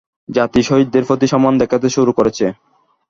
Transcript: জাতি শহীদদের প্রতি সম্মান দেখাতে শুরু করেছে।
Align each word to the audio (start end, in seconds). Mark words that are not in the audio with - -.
জাতি 0.29 0.61
শহীদদের 0.63 1.03
প্রতি 1.05 1.27
সম্মান 1.27 1.53
দেখাতে 1.61 1.87
শুরু 1.89 2.11
করেছে। 2.13 2.45